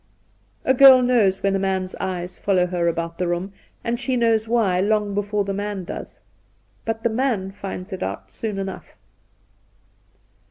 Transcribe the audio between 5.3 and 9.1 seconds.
the man does. But the man finds it out soon enough.